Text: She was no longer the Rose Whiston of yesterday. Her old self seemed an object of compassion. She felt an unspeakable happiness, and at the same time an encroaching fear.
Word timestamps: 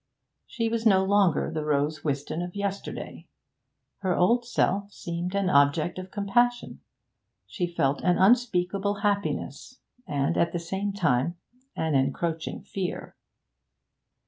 She 0.47 0.67
was 0.67 0.83
no 0.83 1.03
longer 1.05 1.51
the 1.51 1.63
Rose 1.63 2.03
Whiston 2.03 2.41
of 2.41 2.55
yesterday. 2.55 3.27
Her 3.99 4.15
old 4.17 4.47
self 4.47 4.91
seemed 4.91 5.35
an 5.35 5.47
object 5.47 5.99
of 5.99 6.09
compassion. 6.09 6.81
She 7.45 7.67
felt 7.67 8.01
an 8.01 8.17
unspeakable 8.17 9.01
happiness, 9.01 9.77
and 10.07 10.37
at 10.39 10.53
the 10.53 10.59
same 10.59 10.91
time 10.91 11.35
an 11.75 11.93
encroaching 11.93 12.63
fear. 12.63 13.15